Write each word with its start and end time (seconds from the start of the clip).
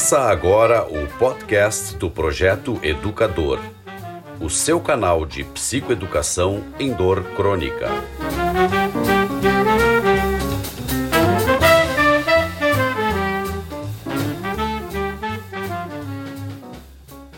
Começa 0.00 0.20
agora 0.20 0.86
o 0.88 1.06
podcast 1.18 1.94
do 1.98 2.10
Projeto 2.10 2.80
Educador, 2.82 3.60
o 4.40 4.48
seu 4.48 4.80
canal 4.80 5.26
de 5.26 5.44
psicoeducação 5.44 6.64
em 6.78 6.90
dor 6.90 7.22
crônica. 7.36 7.86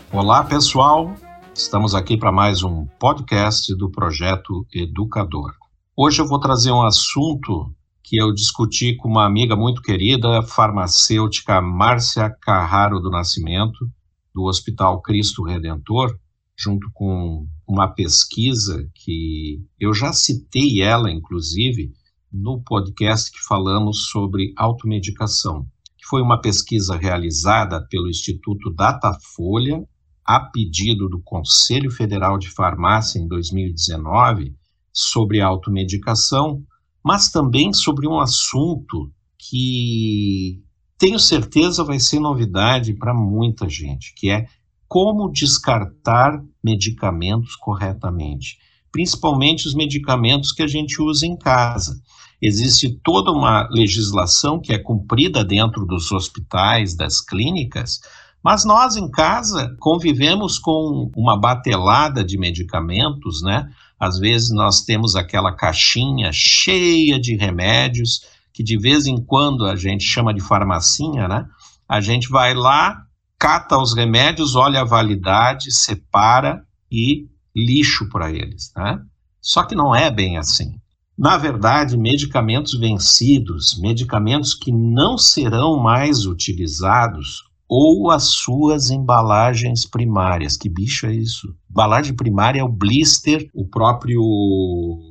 Olá, 0.09 0.45
pessoal. 0.45 1.13
Estamos 1.53 1.93
aqui 1.93 2.15
para 2.15 2.31
mais 2.31 2.63
um 2.63 2.85
podcast 2.97 3.75
do 3.75 3.91
Projeto 3.91 4.65
Educador. 4.73 5.53
Hoje 5.97 6.21
eu 6.21 6.25
vou 6.25 6.39
trazer 6.39 6.71
um 6.71 6.81
assunto 6.81 7.75
que 8.03 8.21
eu 8.21 8.33
discuti 8.33 8.95
com 8.95 9.07
uma 9.07 9.25
amiga 9.25 9.55
muito 9.55 9.81
querida, 9.81 10.43
farmacêutica 10.43 11.61
Márcia 11.61 12.29
Carraro 12.29 12.99
do 12.99 13.09
Nascimento, 13.09 13.89
do 14.35 14.43
Hospital 14.43 15.01
Cristo 15.01 15.43
Redentor, 15.43 16.19
junto 16.57 16.89
com 16.93 17.47
uma 17.67 17.87
pesquisa 17.87 18.89
que 18.93 19.63
eu 19.79 19.93
já 19.93 20.11
citei 20.11 20.81
ela, 20.81 21.09
inclusive, 21.09 21.93
no 22.31 22.61
podcast 22.61 23.31
que 23.31 23.39
falamos 23.47 24.07
sobre 24.07 24.53
automedicação, 24.57 25.65
que 25.97 26.05
foi 26.05 26.21
uma 26.21 26.41
pesquisa 26.41 26.97
realizada 26.97 27.85
pelo 27.89 28.09
Instituto 28.09 28.69
Datafolha, 28.69 29.81
a 30.25 30.39
pedido 30.39 31.07
do 31.07 31.21
Conselho 31.21 31.91
Federal 31.91 32.37
de 32.37 32.49
Farmácia 32.49 33.19
em 33.19 33.27
2019, 33.27 34.55
sobre 34.91 35.41
automedicação, 35.41 36.63
mas 37.03 37.29
também 37.29 37.73
sobre 37.73 38.07
um 38.07 38.19
assunto 38.19 39.11
que 39.37 40.61
tenho 40.97 41.19
certeza 41.19 41.83
vai 41.83 41.99
ser 41.99 42.19
novidade 42.19 42.93
para 42.93 43.13
muita 43.13 43.67
gente, 43.67 44.13
que 44.15 44.29
é 44.29 44.47
como 44.87 45.31
descartar 45.31 46.41
medicamentos 46.63 47.55
corretamente, 47.55 48.57
principalmente 48.91 49.67
os 49.67 49.73
medicamentos 49.73 50.51
que 50.51 50.63
a 50.63 50.67
gente 50.67 51.01
usa 51.01 51.25
em 51.25 51.35
casa. 51.35 51.99
Existe 52.41 52.99
toda 53.03 53.31
uma 53.31 53.67
legislação 53.71 54.59
que 54.59 54.71
é 54.71 54.77
cumprida 54.77 55.43
dentro 55.43 55.85
dos 55.85 56.11
hospitais, 56.11 56.95
das 56.95 57.19
clínicas, 57.19 57.99
mas 58.43 58.65
nós 58.65 58.95
em 58.95 59.09
casa 59.09 59.75
convivemos 59.79 60.59
com 60.59 61.09
uma 61.15 61.39
batelada 61.39 62.23
de 62.23 62.37
medicamentos, 62.37 63.41
né? 63.41 63.69
Às 64.03 64.19
vezes 64.19 64.51
nós 64.51 64.81
temos 64.81 65.15
aquela 65.15 65.51
caixinha 65.51 66.29
cheia 66.33 67.19
de 67.19 67.35
remédios 67.35 68.21
que 68.51 68.61
de 68.61 68.77
vez 68.77 69.07
em 69.07 69.17
quando 69.17 69.65
a 69.65 69.75
gente 69.75 70.03
chama 70.03 70.33
de 70.33 70.41
farmacinha, 70.41 71.27
né? 71.27 71.47
A 71.87 71.99
gente 72.01 72.29
vai 72.29 72.53
lá, 72.53 73.03
cata 73.39 73.77
os 73.77 73.95
remédios, 73.95 74.55
olha 74.55 74.81
a 74.81 74.85
validade, 74.85 75.71
separa 75.71 76.63
e 76.91 77.27
lixo 77.55 78.09
para 78.09 78.31
eles, 78.31 78.71
né? 78.75 78.99
Só 79.41 79.63
que 79.63 79.75
não 79.75 79.95
é 79.95 80.11
bem 80.11 80.37
assim. 80.37 80.75
Na 81.17 81.37
verdade, 81.37 81.97
medicamentos 81.97 82.73
vencidos, 82.79 83.79
medicamentos 83.79 84.53
que 84.53 84.71
não 84.71 85.17
serão 85.17 85.77
mais 85.77 86.25
utilizados 86.25 87.43
ou 87.75 88.11
as 88.11 88.25
suas 88.25 88.91
embalagens 88.91 89.83
primárias. 89.83 90.55
Que 90.55 90.69
bicho 90.69 91.07
é 91.07 91.15
isso? 91.15 91.55
Embalagem 91.71 92.15
primária 92.15 92.59
é 92.59 92.63
o 92.63 92.69
blister, 92.69 93.49
o 93.51 93.67
próprio 93.67 94.21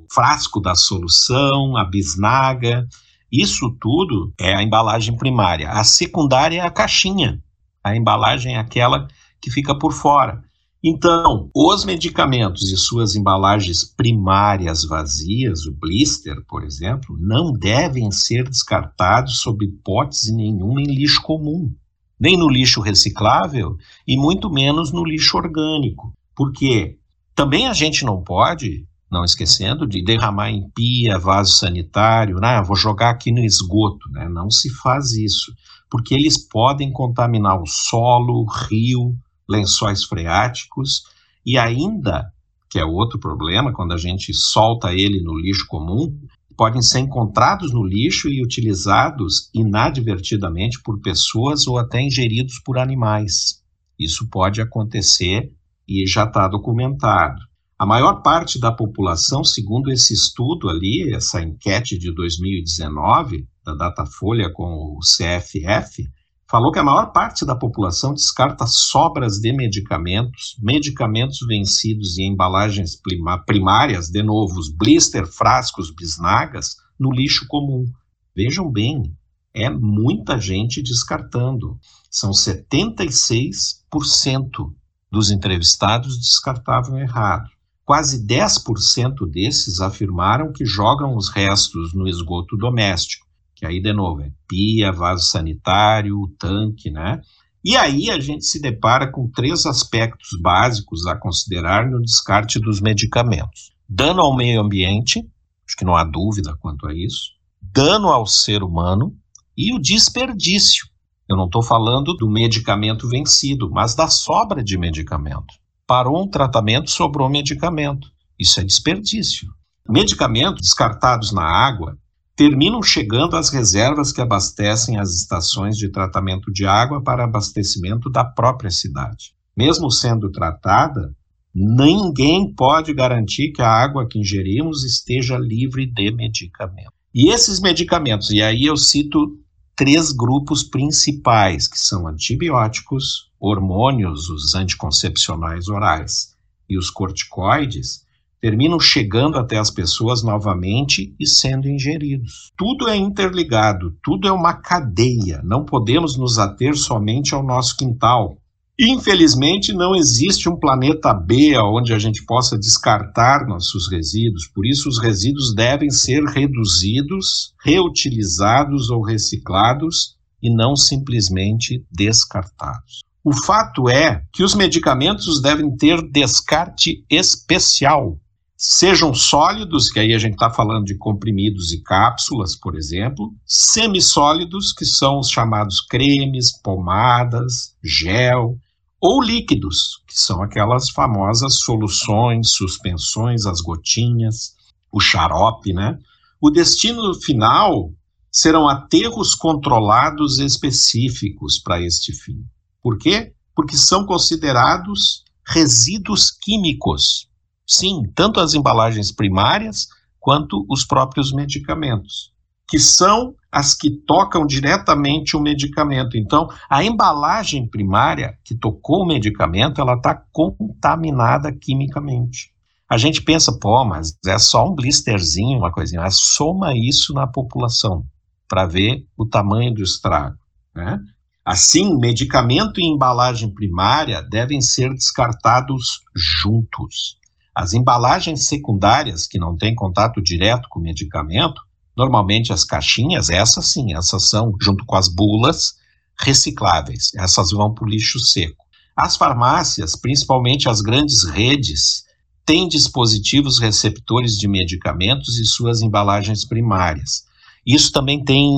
frasco 0.09 0.61
da 0.61 0.77
solução, 0.77 1.77
a 1.77 1.85
bisnaga. 1.85 2.87
Isso 3.33 3.69
tudo 3.81 4.33
é 4.39 4.55
a 4.55 4.63
embalagem 4.63 5.17
primária. 5.17 5.71
A 5.71 5.83
secundária 5.83 6.61
é 6.61 6.65
a 6.65 6.71
caixinha. 6.71 7.43
A 7.83 7.97
embalagem 7.97 8.55
é 8.55 8.61
aquela 8.61 9.09
que 9.41 9.51
fica 9.51 9.77
por 9.77 9.93
fora. 9.93 10.41
Então, 10.85 11.51
os 11.53 11.85
medicamentos 11.85 12.71
e 12.71 12.77
suas 12.77 13.17
embalagens 13.17 13.83
primárias 13.83 14.85
vazias, 14.85 15.67
o 15.67 15.73
blister, 15.73 16.37
por 16.47 16.63
exemplo, 16.63 17.17
não 17.19 17.53
devem 17.53 18.13
ser 18.13 18.49
descartados 18.49 19.41
sob 19.41 19.65
hipótese 19.65 20.33
nenhuma 20.33 20.81
em 20.81 20.87
lixo 20.87 21.21
comum 21.23 21.75
nem 22.23 22.37
no 22.37 22.49
lixo 22.49 22.81
reciclável 22.81 23.77
e 24.07 24.17
muito 24.17 24.49
menos 24.49 24.93
no 24.93 25.05
lixo 25.05 25.37
orgânico. 25.37 26.13
Porque 26.37 26.97
também 27.35 27.67
a 27.67 27.73
gente 27.73 28.05
não 28.05 28.23
pode, 28.23 28.87
não 29.11 29.25
esquecendo, 29.25 29.89
de 29.89 30.05
derramar 30.05 30.49
em 30.49 30.71
pia, 30.71 31.19
vaso 31.19 31.55
sanitário, 31.55 32.39
né? 32.39 32.63
vou 32.63 32.77
jogar 32.77 33.11
aqui 33.11 33.33
no 33.33 33.41
esgoto. 33.41 34.09
Né? 34.13 34.29
Não 34.29 34.49
se 34.53 34.71
faz 34.71 35.11
isso, 35.15 35.53
porque 35.91 36.15
eles 36.15 36.39
podem 36.39 36.93
contaminar 36.93 37.61
o 37.61 37.67
solo, 37.67 38.47
rio, 38.71 39.17
lençóis 39.49 40.05
freáticos 40.05 41.03
e 41.45 41.59
ainda, 41.59 42.33
que 42.71 42.79
é 42.79 42.85
outro 42.85 43.19
problema, 43.19 43.73
quando 43.73 43.95
a 43.95 43.99
gente 43.99 44.33
solta 44.33 44.95
ele 44.95 45.21
no 45.21 45.37
lixo 45.37 45.67
comum, 45.67 46.17
podem 46.57 46.83
ser 46.83 47.01
encontrados 47.01 47.73
no 47.73 47.85
lixo 47.85 48.29
e 48.29 48.43
utilizados 48.43 49.51
inadvertidamente 49.55 50.81
por 50.83 51.01
pessoas 51.01 51.67
ou 51.67 51.79
até 51.79 52.01
ingeridos 52.01 52.59
por 52.65 52.79
animais. 52.79 53.63
Isso 53.99 54.29
pode 54.29 54.61
acontecer 54.61 55.53
e 55.89 56.07
já 56.07 56.25
está 56.25 56.49
documentado. 56.49 57.41
A 57.79 57.85
maior 57.85 58.23
parte 58.23 58.61
da 58.61 58.71
população, 58.71 59.43
segundo 59.43 59.91
esse 59.91 60.15
estudo 60.15 60.69
ali, 60.69 61.13
essa 61.13 61.43
enquete 61.43 61.99
de 61.99 62.15
2019 62.15 63.47
da 63.65 63.75
Datafolha 63.75 64.53
com 64.53 64.97
o 64.97 65.01
CFF, 65.01 66.09
falou 66.53 66.71
que 66.71 66.79
a 66.79 66.85
maior 66.85 67.11
parte 67.13 67.45
da 67.47 67.57
população 67.57 68.13
descarta 68.13 68.67
sobras 68.67 69.39
de 69.39 69.51
medicamentos, 69.55 70.55
medicamentos 70.61 71.39
vencidos 71.49 72.19
em 72.19 72.31
embalagens 72.31 73.01
primárias, 73.47 74.11
de 74.11 74.23
novo, 74.23 74.61
os 74.61 74.69
blister, 74.69 75.27
frascos, 75.27 75.91
bisnagas, 75.91 76.77
no 77.01 77.11
lixo 77.11 77.47
comum. 77.49 77.91
Vejam 78.37 78.71
bem, 78.71 79.17
é 79.55 79.71
muita 79.71 80.39
gente 80.39 80.83
descartando. 80.83 81.79
São 82.11 82.33
76% 82.33 84.75
dos 85.11 85.31
entrevistados 85.31 86.19
descartavam 86.19 86.99
errado. 86.99 87.49
Quase 87.83 88.27
10% 88.27 89.27
desses 89.27 89.81
afirmaram 89.81 90.53
que 90.53 90.67
jogam 90.67 91.17
os 91.17 91.31
restos 91.31 91.95
no 91.95 92.07
esgoto 92.07 92.59
doméstico 92.59 93.22
que 93.63 93.67
aí, 93.67 93.81
de 93.81 93.93
novo, 93.93 94.23
é 94.23 94.33
pia, 94.49 94.91
vaso 94.91 95.25
sanitário, 95.25 96.27
tanque, 96.37 96.91
né? 96.91 97.21
E 97.65 97.77
aí 97.77 98.11
a 98.11 98.19
gente 98.19 98.45
se 98.45 98.61
depara 98.61 99.09
com 99.09 99.31
três 99.31 99.67
aspectos 99.67 100.31
básicos 100.41 101.07
a 101.07 101.15
considerar 101.15 101.89
no 101.89 102.03
descarte 102.03 102.59
dos 102.59 102.81
medicamentos: 102.81 103.71
dano 103.89 104.21
ao 104.21 104.35
meio 104.35 104.61
ambiente, 104.61 105.21
acho 105.65 105.77
que 105.79 105.85
não 105.85 105.95
há 105.95 106.03
dúvida 106.03 106.57
quanto 106.59 106.89
a 106.89 106.93
isso, 106.93 107.35
dano 107.61 108.09
ao 108.09 108.27
ser 108.27 108.65
humano 108.65 109.17
e 109.57 109.73
o 109.73 109.79
desperdício. 109.79 110.85
Eu 111.29 111.37
não 111.37 111.45
estou 111.45 111.63
falando 111.63 112.15
do 112.15 112.29
medicamento 112.29 113.09
vencido, 113.09 113.71
mas 113.71 113.95
da 113.95 114.09
sobra 114.09 114.61
de 114.65 114.77
medicamento. 114.77 115.55
Parou 115.87 116.21
um 116.21 116.29
tratamento, 116.29 116.91
sobrou 116.91 117.29
medicamento. 117.29 118.09
Isso 118.37 118.59
é 118.59 118.65
desperdício. 118.65 119.47
Medicamentos 119.89 120.63
descartados 120.63 121.33
na 121.33 121.45
água 121.45 121.97
terminam 122.43 122.83
chegando 122.83 123.37
às 123.37 123.51
reservas 123.51 124.11
que 124.11 124.21
abastecem 124.21 124.99
as 124.99 125.15
estações 125.15 125.77
de 125.77 125.89
tratamento 125.89 126.53
de 126.53 126.67
água 126.67 127.01
para 127.01 127.23
abastecimento 127.23 128.11
da 128.11 128.25
própria 128.25 128.69
cidade. 128.69 129.33
Mesmo 129.57 129.89
sendo 129.93 130.29
tratada, 130.29 131.15
ninguém 131.55 132.53
pode 132.53 132.93
garantir 132.93 133.53
que 133.53 133.63
a 133.63 133.69
água 133.69 134.09
que 134.09 134.19
ingerimos 134.19 134.83
esteja 134.83 135.39
livre 135.39 135.87
de 135.87 136.11
medicamento. 136.11 136.91
E 137.15 137.31
esses 137.31 137.61
medicamentos, 137.61 138.31
e 138.31 138.43
aí 138.43 138.65
eu 138.65 138.77
cito 138.77 139.39
três 139.77 140.11
grupos 140.11 140.65
principais, 140.65 141.69
que 141.69 141.79
são 141.79 142.09
antibióticos, 142.09 143.31
hormônios, 143.39 144.29
os 144.29 144.57
anticoncepcionais 144.57 145.69
orais 145.69 146.35
e 146.69 146.77
os 146.77 146.91
corticoides, 146.91 148.05
terminam 148.43 148.81
chegando 148.81 149.39
até 149.39 149.57
as 149.57 149.71
pessoas 149.71 150.25
novamente 150.25 151.15
e 151.19 151.25
sendo 151.25 151.69
ingeridos. 151.69 152.51
Tudo 152.57 152.89
é 152.89 152.97
interligado, 152.97 153.97
tudo 154.03 154.27
é 154.27 154.33
uma 154.33 154.55
cadeia. 154.55 155.41
Não 155.45 155.65
podemos 155.65 156.19
nos 156.19 156.41
ater 156.41 156.77
somente 156.77 157.35
ao 157.35 157.45
nosso 157.45 157.77
quintal. 157.77 158.37
Infelizmente, 158.77 159.73
não 159.73 159.95
existe 159.95 160.49
um 160.49 160.57
planeta 160.57 161.15
B 161.15 161.57
onde 161.57 161.95
a 161.95 162.01
gente 162.01 162.25
possa 162.25 162.59
descartar 162.59 163.47
nossos 163.47 163.89
resíduos, 163.89 164.49
por 164.49 164.67
isso, 164.67 164.89
os 164.89 164.99
resíduos 164.99 165.55
devem 165.55 165.91
ser 165.91 166.25
reduzidos, 166.25 167.55
reutilizados 167.65 168.91
ou 168.91 169.03
reciclados 169.03 170.17
e 170.43 170.53
não 170.53 170.75
simplesmente 170.75 171.85
descartados. 171.93 173.03
O 173.23 173.33
fato 173.33 173.89
é 173.89 174.25
que 174.33 174.43
os 174.43 174.57
medicamentos 174.57 175.41
devem 175.41 175.77
ter 175.77 176.03
descarte 176.11 177.05
especial, 177.09 178.19
sejam 178.57 179.13
sólidos, 179.15 179.91
que 179.91 179.99
aí 179.99 180.15
a 180.15 180.19
gente 180.19 180.35
está 180.35 180.51
falando 180.51 180.85
de 180.85 180.97
comprimidos 180.97 181.73
e 181.73 181.83
cápsulas, 181.83 182.55
por 182.57 182.77
exemplo, 182.77 183.33
semissólidos, 183.45 184.73
que 184.73 184.85
são 184.85 185.19
os 185.19 185.29
chamados 185.29 185.81
cremes, 185.81 186.53
pomadas, 186.63 187.75
gel, 187.83 188.57
ou 189.01 189.21
líquidos, 189.21 190.01
que 190.07 190.17
são 190.17 190.43
aquelas 190.43 190.89
famosas 190.91 191.59
soluções, 191.59 192.51
suspensões, 192.53 193.47
as 193.47 193.61
gotinhas, 193.61 194.55
o 194.93 195.01
xarope, 195.01 195.73
né? 195.73 195.99
O 196.41 196.51
destino 196.51 197.13
final 197.15 197.91
serão 198.31 198.69
aterros 198.69 199.35
controlados 199.35 200.39
específicos 200.39 201.59
para 201.59 201.83
este 201.83 202.13
fim. 202.15 202.45
Por 202.81 202.97
quê? 202.97 203.33
Porque 203.55 203.77
são 203.77 204.07
considerados 204.07 205.25
resíduos 205.47 206.31
químicos. 206.31 207.29
Sim, 207.67 208.03
tanto 208.15 208.41
as 208.41 208.55
embalagens 208.55 209.13
primárias 209.13 209.89
quanto 210.19 210.65
os 210.69 210.85
próprios 210.85 211.33
medicamentos, 211.33 212.33
que 212.69 212.79
são 212.79 213.35
as 213.51 213.75
que 213.75 213.91
tocam 213.91 214.47
diretamente 214.47 215.37
o 215.37 215.41
medicamento. 215.41 216.17
Então, 216.17 216.49
a 216.71 216.83
embalagem 216.83 217.69
primária 217.69 218.39
que 218.45 218.55
tocou 218.55 219.03
o 219.03 219.07
medicamento, 219.07 219.81
ela 219.81 219.95
está 219.95 220.15
contaminada 220.33 221.53
quimicamente. 221.53 222.53
A 222.89 222.97
gente 222.97 223.23
pensa, 223.23 223.59
pô, 223.59 223.85
mas 223.85 224.17
é 224.27 224.39
só 224.39 224.69
um 224.69 224.75
blisterzinho, 224.75 225.59
uma 225.59 225.73
coisinha. 225.73 226.03
Mas 226.03 226.21
soma 226.21 226.73
isso 226.77 227.15
na 227.15 227.27
população 227.27 228.05
para 228.47 228.67
ver 228.67 229.07
o 229.17 229.25
tamanho 229.25 229.75
do 229.75 229.83
estrago. 229.83 230.37
Né? 230.75 231.01
Assim, 231.45 231.99
medicamento 231.99 232.81
e 232.81 232.85
embalagem 232.85 233.53
primária 233.53 234.23
devem 234.23 234.61
ser 234.61 234.91
descartados 234.91 236.03
juntos. 236.15 237.19
As 237.55 237.73
embalagens 237.73 238.47
secundárias, 238.47 239.27
que 239.27 239.39
não 239.39 239.57
têm 239.57 239.75
contato 239.75 240.23
direto 240.23 240.69
com 240.71 240.79
o 240.79 240.83
medicamento, 240.83 241.61
Normalmente 241.97 242.53
as 242.53 242.65
caixinhas, 242.65 243.29
essas 243.29 243.67
sim, 243.67 243.95
essas 243.95 244.29
são, 244.29 244.55
junto 244.61 244.85
com 244.85 244.97
as 244.97 245.09
bulas, 245.09 245.75
recicláveis. 246.19 247.11
Essas 247.15 247.51
vão 247.51 247.75
para 247.75 247.85
o 247.85 247.89
lixo 247.89 248.19
seco. 248.19 248.65
As 248.97 249.17
farmácias, 249.17 249.97
principalmente 249.97 250.69
as 250.69 250.81
grandes 250.81 251.25
redes, 251.25 252.05
têm 252.45 252.69
dispositivos 252.69 253.59
receptores 253.59 254.39
de 254.39 254.49
medicamentos 254.49 255.39
e 255.39 255.45
suas 255.45 255.83
embalagens 255.83 256.45
primárias. 256.45 257.25
Isso 257.67 257.93
também 257.93 258.25
tem 258.25 258.51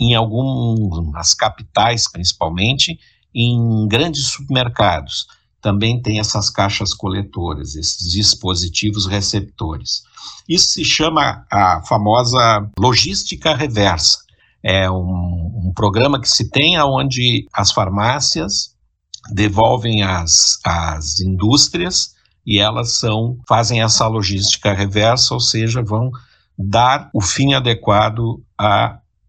em 0.00 0.14
algumas 0.14 1.34
capitais, 1.34 2.10
principalmente, 2.10 2.98
em 3.34 3.86
grandes 3.88 4.28
supermercados. 4.28 5.26
Também 5.64 5.98
tem 5.98 6.20
essas 6.20 6.50
caixas 6.50 6.92
coletoras, 6.92 7.74
esses 7.74 8.12
dispositivos 8.12 9.06
receptores. 9.06 10.02
Isso 10.46 10.72
se 10.72 10.84
chama 10.84 11.46
a 11.50 11.80
famosa 11.88 12.70
logística 12.78 13.56
reversa. 13.56 14.18
É 14.62 14.90
um, 14.90 15.68
um 15.68 15.72
programa 15.74 16.20
que 16.20 16.28
se 16.28 16.50
tem 16.50 16.78
onde 16.82 17.48
as 17.50 17.72
farmácias 17.72 18.74
devolvem 19.32 20.02
as, 20.02 20.58
as 20.62 21.20
indústrias 21.20 22.14
e 22.46 22.58
elas 22.58 22.98
são 22.98 23.38
fazem 23.48 23.80
essa 23.80 24.06
logística 24.06 24.74
reversa, 24.74 25.32
ou 25.32 25.40
seja, 25.40 25.82
vão 25.82 26.10
dar 26.58 27.08
o 27.14 27.22
fim 27.22 27.54
adequado 27.54 28.42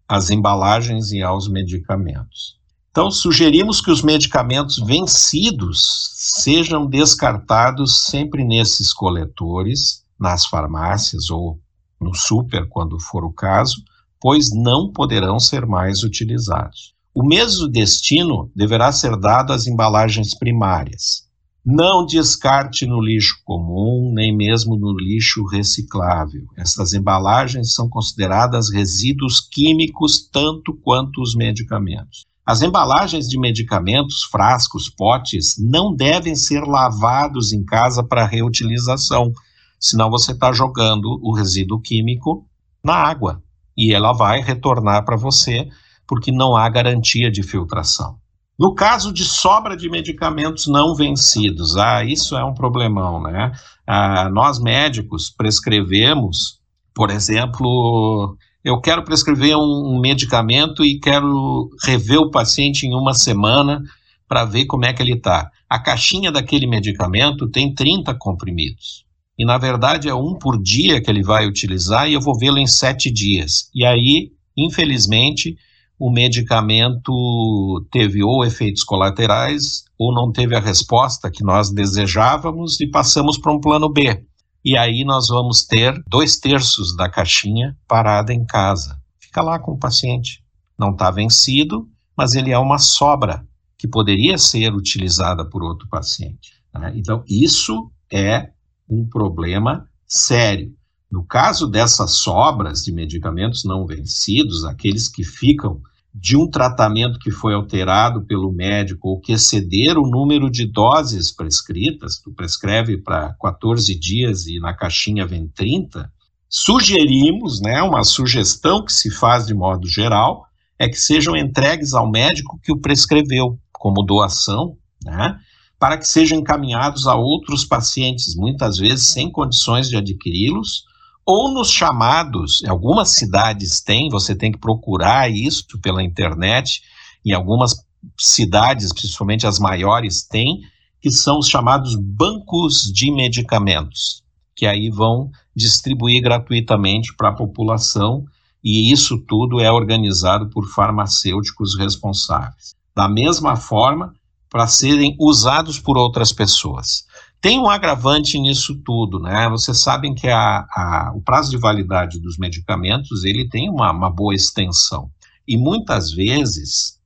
às 0.05 0.29
embalagens 0.29 1.13
e 1.13 1.21
aos 1.21 1.47
medicamentos. 1.47 2.54
Então, 2.95 3.11
sugerimos 3.11 3.81
que 3.81 3.91
os 3.91 4.01
medicamentos 4.01 4.77
vencidos 4.77 6.11
sejam 6.13 6.85
descartados 6.87 8.05
sempre 8.05 8.45
nesses 8.45 8.93
coletores 8.93 10.05
nas 10.17 10.45
farmácias 10.45 11.29
ou 11.29 11.59
no 11.99 12.15
super, 12.15 12.69
quando 12.69 12.97
for 12.97 13.25
o 13.25 13.33
caso, 13.33 13.83
pois 14.17 14.49
não 14.49 14.93
poderão 14.93 15.41
ser 15.41 15.65
mais 15.65 16.03
utilizados. 16.03 16.93
O 17.13 17.21
mesmo 17.21 17.67
destino 17.67 18.49
deverá 18.55 18.93
ser 18.93 19.17
dado 19.17 19.51
às 19.51 19.67
embalagens 19.67 20.33
primárias. 20.33 21.27
Não 21.65 22.05
descarte 22.05 22.85
no 22.85 23.01
lixo 23.01 23.41
comum, 23.43 24.13
nem 24.15 24.33
mesmo 24.33 24.77
no 24.77 24.97
lixo 24.97 25.43
reciclável. 25.43 26.45
Essas 26.55 26.93
embalagens 26.93 27.73
são 27.73 27.89
consideradas 27.89 28.71
resíduos 28.71 29.41
químicos 29.41 30.29
tanto 30.31 30.73
quanto 30.73 31.21
os 31.21 31.35
medicamentos. 31.35 32.25
As 32.45 32.61
embalagens 32.61 33.27
de 33.27 33.39
medicamentos, 33.39 34.23
frascos, 34.23 34.87
potes, 34.87 35.55
não 35.57 35.95
devem 35.95 36.35
ser 36.35 36.63
lavados 36.63 37.51
em 37.51 37.65
casa 37.65 38.03
para 38.03 38.27
reutilização, 38.27 39.33
senão 39.79 40.11
você 40.11 40.31
está 40.31 40.53
jogando 40.53 41.19
o 41.23 41.33
resíduo 41.33 41.81
químico 41.81 42.47
na 42.83 42.93
água 42.93 43.41
e 43.75 43.93
ela 43.93 44.13
vai 44.13 44.41
retornar 44.41 45.03
para 45.03 45.15
você 45.15 45.67
porque 46.07 46.31
não 46.31 46.55
há 46.55 46.69
garantia 46.69 47.31
de 47.31 47.41
filtração. 47.41 48.17
No 48.57 48.75
caso 48.75 49.11
de 49.11 49.25
sobra 49.25 49.75
de 49.75 49.89
medicamentos 49.89 50.67
não 50.67 50.95
vencidos, 50.95 51.75
ah, 51.75 52.05
isso 52.05 52.37
é 52.37 52.45
um 52.45 52.53
problemão, 52.53 53.21
né? 53.21 53.51
Ah, 53.87 54.29
nós 54.29 54.59
médicos 54.59 55.29
prescrevemos, 55.29 56.59
por 56.93 57.09
exemplo, 57.09 58.37
eu 58.65 58.81
quero 58.81 59.03
prescrever 59.03 59.55
um, 59.55 59.99
medicamento 59.99 60.83
e 60.83 60.99
quero 60.99 61.69
rever 61.83 62.17
o 62.17 62.31
paciente 62.31 62.87
em 62.87 62.95
uma 62.95 63.13
semana 63.13 63.83
para 64.27 64.43
ver 64.43 64.65
como 64.65 64.85
é 64.85 64.91
que 64.91 65.03
ele 65.03 65.13
está. 65.13 65.51
A 65.69 65.77
caixinha 65.77 66.31
daquele 66.31 66.65
medicamento 66.65 67.47
tem 67.47 67.71
30 67.75 68.15
comprimidos 68.15 69.05
e 69.37 69.45
na 69.45 69.59
verdade 69.59 70.09
é 70.09 70.15
um 70.15 70.33
por 70.33 70.59
dia 70.59 70.99
que 70.99 71.11
ele 71.11 71.21
vai 71.21 71.45
utilizar 71.45 72.09
e 72.09 72.13
eu 72.13 72.21
vou 72.21 72.35
vê-lo 72.35 72.57
em 72.57 72.65
sete 72.65 73.11
dias. 73.11 73.69
E 73.73 73.85
aí, 73.85 74.31
infelizmente, 74.57 75.55
o 75.99 76.09
medicamento 76.09 77.85
teve 77.91 78.23
ou 78.23 78.43
efeitos 78.43 78.83
colaterais 78.83 79.83
ou 79.97 80.11
não 80.11 80.31
teve 80.31 80.55
a 80.55 80.59
resposta 80.59 81.29
que 81.29 81.43
nós 81.43 81.71
desejávamos 81.71 82.81
e 82.81 82.87
passamos 82.87 83.37
para 83.37 83.53
um 83.53 83.59
plano 83.59 83.89
B. 83.89 84.23
E 84.65 84.75
aí 84.75 85.03
nós 85.05 85.27
vamos 85.27 85.63
ter 85.63 86.03
dois 86.07 86.37
terços 86.37 86.95
da 86.95 87.07
caixinha 87.07 87.77
parada 87.87 88.33
em 88.33 88.43
casa. 88.43 88.99
Fica 89.19 89.39
lá 89.43 89.59
com 89.59 89.73
o 89.73 89.77
paciente. 89.77 90.43
Não 90.75 90.89
está 90.89 91.11
vencido, 91.11 91.87
mas 92.17 92.33
ele 92.33 92.51
é 92.51 92.57
uma 92.57 92.79
sobra 92.79 93.47
que 93.77 93.87
poderia 93.87 94.39
ser 94.39 94.73
utilizada 94.73 95.47
por 95.47 95.63
outro 95.63 95.87
paciente. 95.87 96.53
Né? 96.73 96.93
Então, 96.95 97.23
isso 97.29 97.91
é 98.11 98.49
um 98.89 99.07
problema 99.07 99.87
sério. 100.07 100.75
No 101.11 101.23
caso 101.23 101.67
dessas 101.67 102.15
sobras 102.15 102.83
de 102.83 102.91
medicamentos 102.91 103.63
não 103.65 103.85
vencidos, 103.85 104.65
aqueles 104.65 105.07
que 105.07 105.23
ficam 105.23 105.79
de 106.17 106.37
um 106.37 106.49
tratamento 106.49 107.19
que 107.19 107.29
foi 107.29 107.53
alterado 107.53 108.25
pelo 108.25 108.49
médico 108.49 109.09
ou 109.09 109.19
que 109.19 109.33
exceder 109.33 109.97
o 109.97 110.09
número 110.09 110.49
de 110.49 110.65
doses 110.65 111.29
prescritas, 111.29 112.21
tu 112.23 112.31
prescreve 112.31 112.97
para 112.97 113.33
14 113.33 113.93
dias 113.99 114.47
e 114.47 114.57
na 114.57 114.73
caixinha 114.73 115.27
vem 115.27 115.49
30, 115.49 116.09
sugerimos, 116.47 117.59
né, 117.59 117.81
uma 117.83 118.05
sugestão 118.05 118.85
que 118.85 118.93
se 118.93 119.11
faz 119.11 119.45
de 119.45 119.53
modo 119.53 119.89
geral, 119.89 120.45
é 120.79 120.87
que 120.87 120.95
sejam 120.95 121.35
entregues 121.35 121.93
ao 121.93 122.09
médico 122.09 122.57
que 122.63 122.71
o 122.71 122.79
prescreveu 122.79 123.59
como 123.73 124.01
doação, 124.01 124.77
né, 125.03 125.37
para 125.77 125.97
que 125.97 126.07
sejam 126.07 126.39
encaminhados 126.39 127.07
a 127.07 127.15
outros 127.15 127.65
pacientes, 127.65 128.37
muitas 128.37 128.77
vezes 128.77 129.09
sem 129.09 129.29
condições 129.29 129.89
de 129.89 129.97
adquiri-los, 129.97 130.85
ou 131.25 131.51
nos 131.51 131.71
chamados, 131.71 132.63
algumas 132.67 133.09
cidades 133.09 133.81
têm, 133.81 134.09
você 134.09 134.35
tem 134.35 134.51
que 134.51 134.59
procurar 134.59 135.29
isso 135.29 135.79
pela 135.81 136.03
internet, 136.03 136.83
em 137.25 137.33
algumas 137.33 137.83
cidades, 138.19 138.93
principalmente 138.93 139.47
as 139.47 139.57
maiores, 139.57 140.23
têm, 140.23 140.61
que 141.01 141.09
são 141.09 141.39
os 141.39 141.49
chamados 141.49 141.95
bancos 141.95 142.83
de 142.93 143.11
medicamentos, 143.11 144.23
que 144.55 144.67
aí 144.67 144.89
vão 144.89 145.31
distribuir 145.55 146.21
gratuitamente 146.21 147.15
para 147.15 147.29
a 147.29 147.35
população, 147.35 148.25
e 148.63 148.91
isso 148.91 149.17
tudo 149.17 149.59
é 149.59 149.71
organizado 149.71 150.49
por 150.49 150.67
farmacêuticos 150.67 151.75
responsáveis. 151.77 152.75
Da 152.95 153.09
mesma 153.09 153.55
forma, 153.55 154.13
para 154.49 154.67
serem 154.67 155.15
usados 155.19 155.79
por 155.79 155.97
outras 155.97 156.31
pessoas. 156.31 157.05
Tem 157.45 157.59
um 157.59 157.69
agravante 157.69 158.39
nisso 158.39 158.81
tudo, 158.83 159.19
né? 159.19 159.47
Vocês 159.49 159.77
sabem 159.77 160.15
que 160.15 160.27
a, 160.27 160.65
a, 160.67 161.13
o 161.15 161.21
prazo 161.21 161.51
de 161.51 161.57
validade 161.57 162.19
dos 162.19 162.39
medicamentos 162.39 163.23
ele 163.23 163.47
tem 163.47 163.69
uma, 163.69 163.91
uma 163.91 164.09
boa 164.09 164.33
extensão. 164.33 165.11
E 165.47 165.55
muitas 165.55 166.11
vezes, 166.11 166.99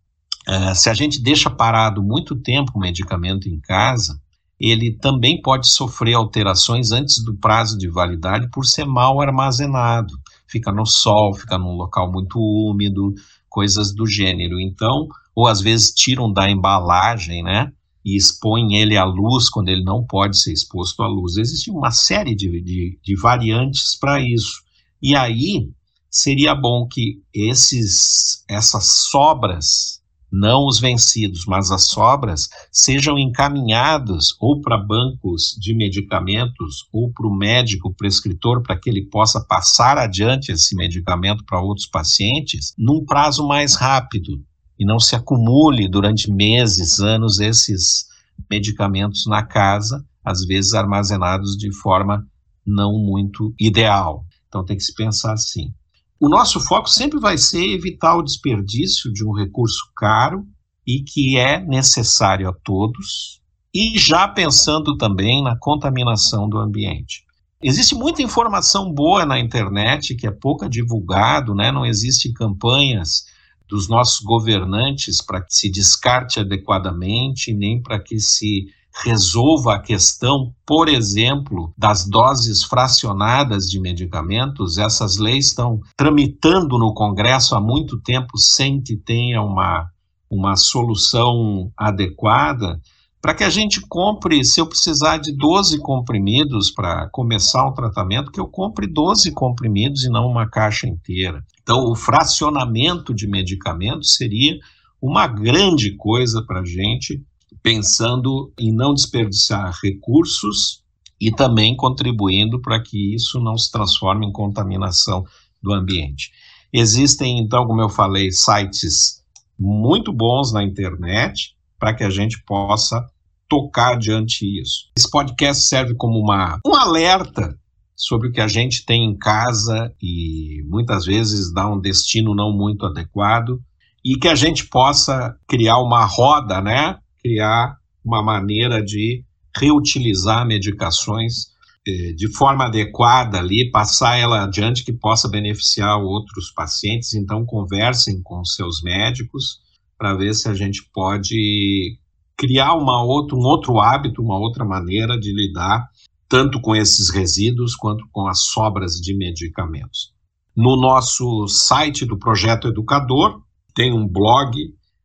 uh, 0.47 0.73
se 0.73 0.89
a 0.89 0.93
gente 0.93 1.21
deixa 1.21 1.49
parado 1.49 2.01
muito 2.01 2.37
tempo 2.37 2.71
o 2.73 2.79
medicamento 2.79 3.49
em 3.49 3.59
casa, 3.59 4.17
ele 4.57 4.93
também 4.93 5.41
pode 5.41 5.67
sofrer 5.67 6.13
alterações 6.13 6.93
antes 6.93 7.21
do 7.21 7.35
prazo 7.35 7.77
de 7.77 7.89
validade 7.89 8.49
por 8.49 8.65
ser 8.65 8.85
mal 8.85 9.19
armazenado. 9.19 10.13
Fica 10.47 10.71
no 10.71 10.85
sol, 10.85 11.33
fica 11.33 11.57
num 11.57 11.75
local 11.75 12.09
muito 12.09 12.39
úmido, 12.39 13.13
coisas 13.49 13.93
do 13.93 14.05
gênero. 14.05 14.57
Então, 14.57 15.05
ou 15.35 15.47
às 15.47 15.59
vezes 15.59 15.91
tiram 15.91 16.31
da 16.31 16.49
embalagem, 16.49 17.43
né? 17.43 17.73
E 18.09 18.17
expõe 18.17 18.75
ele 18.75 18.97
à 18.97 19.05
luz 19.05 19.49
quando 19.49 19.69
ele 19.69 19.83
não 19.83 20.03
pode 20.03 20.39
ser 20.39 20.51
exposto 20.51 21.03
à 21.03 21.07
luz. 21.07 21.37
Existe 21.37 21.69
uma 21.69 21.91
série 21.91 22.33
de, 22.33 22.49
de, 22.61 22.99
de 23.03 23.15
variantes 23.15 23.95
para 23.99 24.19
isso. 24.19 24.63
E 25.01 25.15
aí 25.15 25.69
seria 26.09 26.55
bom 26.55 26.87
que 26.87 27.21
esses, 27.31 28.43
essas 28.49 29.09
sobras, 29.11 29.99
não 30.31 30.65
os 30.65 30.79
vencidos, 30.79 31.45
mas 31.45 31.69
as 31.69 31.87
sobras, 31.87 32.49
sejam 32.71 33.17
encaminhados 33.17 34.35
ou 34.39 34.59
para 34.59 34.77
bancos 34.77 35.55
de 35.59 35.75
medicamentos 35.75 36.87
ou 36.91 37.11
para 37.11 37.27
o 37.27 37.35
médico 37.35 37.93
prescritor 37.93 38.63
para 38.63 38.77
que 38.77 38.89
ele 38.89 39.05
possa 39.05 39.39
passar 39.39 39.97
adiante 39.97 40.51
esse 40.51 40.75
medicamento 40.75 41.43
para 41.45 41.61
outros 41.61 41.87
pacientes 41.87 42.73
num 42.77 43.05
prazo 43.05 43.47
mais 43.47 43.75
rápido 43.75 44.43
e 44.79 44.85
não 44.85 44.99
se 44.99 45.15
acumule 45.15 45.89
durante 45.89 46.31
meses, 46.31 46.99
anos 47.01 47.39
esses 47.39 48.05
medicamentos 48.49 49.25
na 49.27 49.43
casa, 49.43 50.05
às 50.23 50.45
vezes 50.45 50.73
armazenados 50.73 51.57
de 51.57 51.71
forma 51.75 52.25
não 52.65 52.97
muito 52.97 53.53
ideal. 53.59 54.25
Então 54.47 54.63
tem 54.63 54.77
que 54.77 54.83
se 54.83 54.95
pensar 54.95 55.33
assim. 55.33 55.73
O 56.19 56.29
nosso 56.29 56.59
foco 56.61 56.89
sempre 56.89 57.19
vai 57.19 57.37
ser 57.37 57.65
evitar 57.65 58.15
o 58.15 58.23
desperdício 58.23 59.11
de 59.11 59.25
um 59.25 59.33
recurso 59.33 59.91
caro 59.95 60.45
e 60.87 61.03
que 61.03 61.37
é 61.37 61.59
necessário 61.59 62.49
a 62.49 62.53
todos, 62.53 63.41
e 63.73 63.97
já 63.99 64.27
pensando 64.27 64.97
também 64.97 65.43
na 65.43 65.57
contaminação 65.57 66.49
do 66.49 66.57
ambiente. 66.57 67.23
Existe 67.61 67.93
muita 67.93 68.21
informação 68.21 68.91
boa 68.91 69.25
na 69.25 69.39
internet 69.39 70.15
que 70.15 70.25
é 70.25 70.31
pouca 70.31 70.69
divulgado, 70.69 71.53
né? 71.53 71.71
não 71.71 71.85
existem 71.85 72.33
campanhas 72.33 73.25
dos 73.69 73.87
nossos 73.87 74.19
governantes 74.21 75.21
para 75.21 75.41
que 75.41 75.53
se 75.53 75.69
descarte 75.69 76.39
adequadamente, 76.39 77.53
nem 77.53 77.81
para 77.81 77.99
que 77.99 78.19
se 78.19 78.65
resolva 79.03 79.75
a 79.75 79.79
questão, 79.79 80.53
por 80.65 80.89
exemplo, 80.89 81.71
das 81.77 82.05
doses 82.05 82.63
fracionadas 82.63 83.69
de 83.69 83.79
medicamentos. 83.79 84.77
Essas 84.77 85.17
leis 85.17 85.47
estão 85.47 85.79
tramitando 85.95 86.77
no 86.77 86.93
Congresso 86.93 87.55
há 87.55 87.61
muito 87.61 88.01
tempo 88.01 88.37
sem 88.37 88.81
que 88.81 88.97
tenha 88.97 89.41
uma, 89.41 89.87
uma 90.29 90.55
solução 90.55 91.71
adequada 91.77 92.79
para 93.21 93.33
que 93.33 93.43
a 93.43 93.49
gente 93.49 93.81
compre, 93.81 94.43
se 94.45 94.61
eu 94.61 94.65
precisar 94.65 95.17
de 95.17 95.35
12 95.35 95.79
comprimidos 95.79 96.71
para 96.71 97.09
começar 97.09 97.67
um 97.67 97.73
tratamento, 97.73 98.31
que 98.31 98.39
eu 98.39 98.47
compre 98.47 98.87
12 98.87 99.31
comprimidos 99.33 100.05
e 100.05 100.09
não 100.09 100.25
uma 100.25 100.49
caixa 100.49 100.87
inteira. 100.87 101.43
Então, 101.69 101.83
o 101.83 101.95
fracionamento 101.95 103.13
de 103.13 103.27
medicamentos 103.27 104.15
seria 104.15 104.57
uma 104.99 105.27
grande 105.27 105.95
coisa 105.95 106.43
para 106.43 106.61
a 106.61 106.65
gente, 106.65 107.23
pensando 107.61 108.51
em 108.59 108.73
não 108.73 108.91
desperdiçar 108.91 109.77
recursos 109.83 110.81
e 111.21 111.31
também 111.31 111.75
contribuindo 111.75 112.59
para 112.59 112.81
que 112.81 113.13
isso 113.13 113.39
não 113.39 113.55
se 113.55 113.69
transforme 113.71 114.25
em 114.25 114.31
contaminação 114.31 115.23
do 115.61 115.71
ambiente. 115.71 116.31
Existem, 116.73 117.37
então, 117.37 117.67
como 117.67 117.81
eu 117.81 117.89
falei, 117.89 118.31
sites 118.31 119.23
muito 119.55 120.11
bons 120.11 120.51
na 120.51 120.63
internet 120.63 121.55
para 121.77 121.93
que 121.93 122.03
a 122.03 122.09
gente 122.09 122.43
possa 122.47 123.07
tocar 123.47 123.95
diante 123.95 124.43
isso. 124.59 124.89
Esse 124.97 125.11
podcast 125.11 125.67
serve 125.67 125.93
como 125.93 126.17
uma, 126.17 126.59
um 126.65 126.73
alerta 126.73 127.58
sobre 127.99 128.29
o 128.29 128.31
que 128.31 128.39
a 128.39 128.47
gente 128.47 128.85
tem 128.85 129.03
em 129.03 129.17
casa 129.17 129.93
e 130.01 130.63
muitas 130.65 131.05
vezes 131.05 131.53
dá 131.53 131.69
um 131.69 131.77
destino 131.77 132.33
não 132.33 132.49
muito 132.49 132.85
adequado 132.85 133.61
e 134.05 134.15
que 134.15 134.29
a 134.29 134.35
gente 134.35 134.69
possa 134.69 135.35
criar 135.45 135.79
uma 135.79 136.05
roda, 136.05 136.61
né? 136.61 136.97
Criar 137.21 137.75
uma 138.03 138.23
maneira 138.23 138.81
de 138.81 139.25
reutilizar 139.53 140.47
medicações 140.47 141.47
eh, 141.85 142.13
de 142.13 142.33
forma 142.33 142.67
adequada 142.67 143.37
ali, 143.37 143.69
passar 143.69 144.15
ela 144.15 144.45
adiante 144.45 144.85
que 144.85 144.93
possa 144.93 145.27
beneficiar 145.27 145.99
outros 145.99 146.51
pacientes. 146.51 147.13
Então, 147.13 147.45
conversem 147.45 148.21
com 148.23 148.45
seus 148.45 148.81
médicos 148.81 149.59
para 149.97 150.15
ver 150.15 150.33
se 150.33 150.47
a 150.47 150.53
gente 150.53 150.89
pode 150.93 151.97
criar 152.37 152.75
uma 152.75 153.03
outra, 153.03 153.35
um 153.35 153.41
outro 153.41 153.77
hábito, 153.77 154.21
uma 154.21 154.39
outra 154.39 154.63
maneira 154.63 155.19
de 155.19 155.33
lidar 155.33 155.89
tanto 156.29 156.61
com 156.61 156.75
esses 156.75 157.09
resíduos 157.09 157.75
quanto 157.75 158.05
com 158.11 158.27
as 158.27 158.43
sobras 158.43 158.93
de 158.93 159.17
medicamentos. 159.17 160.13
No 160.55 160.75
nosso 160.79 161.47
site 161.47 162.05
do 162.05 162.17
Projeto 162.17 162.67
Educador 162.67 163.41
tem 163.73 163.91
um 163.91 164.07
blog 164.07 164.55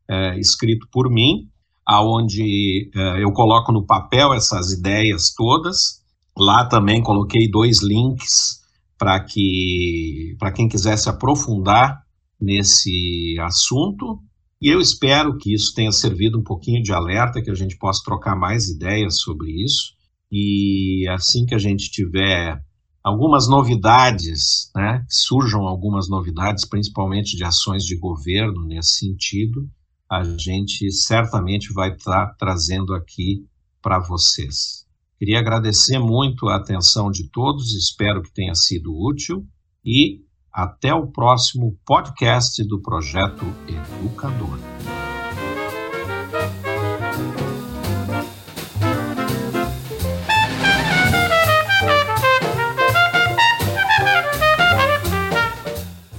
é, 0.09 0.39
escrito 0.39 0.87
por 0.93 1.11
mim, 1.11 1.49
aonde 1.87 2.91
é, 2.95 3.23
eu 3.23 3.33
coloco 3.33 3.73
no 3.73 3.87
papel 3.87 4.35
essas 4.35 4.71
ideias 4.71 5.33
todas. 5.35 6.03
Lá 6.37 6.67
também 6.67 7.03
coloquei 7.03 7.51
dois 7.51 7.83
links 7.83 8.63
para 8.99 9.19
que 9.21 10.37
para 10.39 10.53
quem 10.53 10.69
quisesse 10.69 11.09
aprofundar 11.09 12.03
nesse 12.41 13.37
assunto 13.41 14.21
e 14.65 14.69
eu 14.69 14.81
espero 14.81 15.37
que 15.37 15.53
isso 15.53 15.75
tenha 15.75 15.93
servido 15.93 16.39
um 16.39 16.43
pouquinho 16.43 16.83
de 16.83 16.91
alerta, 16.91 17.43
que 17.43 17.51
a 17.51 17.55
gente 17.55 17.77
possa 17.77 18.01
trocar 18.03 18.35
mais 18.35 18.67
ideias 18.67 19.21
sobre 19.21 19.51
isso. 19.63 19.93
E 20.31 21.07
assim 21.09 21.47
que 21.47 21.55
a 21.55 21.59
gente 21.59 21.91
tiver 21.91 22.63
algumas 23.03 23.47
novidades, 23.49 24.71
né, 24.75 25.05
surjam 25.09 25.67
algumas 25.67 26.09
novidades, 26.09 26.65
principalmente 26.65 27.37
de 27.37 27.45
ações 27.45 27.85
de 27.85 27.97
governo 27.97 28.65
nesse 28.65 28.99
sentido, 28.99 29.69
a 30.11 30.25
gente 30.25 30.91
certamente 30.91 31.73
vai 31.73 31.93
estar 31.93 32.27
tá 32.27 32.35
trazendo 32.39 32.95
aqui 32.95 33.47
para 33.83 33.99
vocês. 33.99 34.87
Queria 35.19 35.39
agradecer 35.39 35.99
muito 35.99 36.49
a 36.49 36.57
atenção 36.57 37.11
de 37.11 37.29
todos, 37.31 37.75
espero 37.75 38.23
que 38.23 38.33
tenha 38.33 38.55
sido 38.55 38.97
útil 38.97 39.47
e 39.85 40.23
até 40.53 40.95
o 40.95 41.07
próximo 41.07 41.79
podcast 41.85 42.63
do 42.65 42.81
Projeto 42.81 43.45
Educador. 43.69 45.04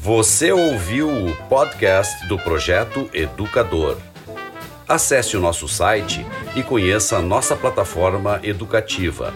Você 0.05 0.51
ouviu 0.51 1.09
o 1.09 1.35
podcast 1.49 2.27
do 2.27 2.37
Projeto 2.37 3.09
Educador. 3.11 3.97
Acesse 4.87 5.35
o 5.35 5.39
nosso 5.39 5.67
site 5.67 6.23
e 6.55 6.61
conheça 6.61 7.17
a 7.17 7.23
nossa 7.23 7.55
plataforma 7.55 8.39
educativa 8.43 9.33